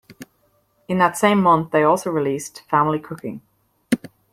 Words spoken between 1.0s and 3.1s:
same month they also released "Family